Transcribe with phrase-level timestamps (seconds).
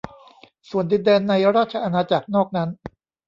[0.69, 2.69] ส่วนดินแดนในราชอาณาจักรนอกนั้น